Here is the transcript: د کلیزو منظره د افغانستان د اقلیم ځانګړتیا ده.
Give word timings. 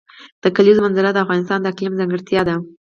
د 0.43 0.45
کلیزو 0.55 0.83
منظره 0.85 1.09
د 1.13 1.17
افغانستان 1.25 1.59
د 1.61 1.65
اقلیم 1.71 1.93
ځانګړتیا 1.99 2.41
ده. 2.47 2.55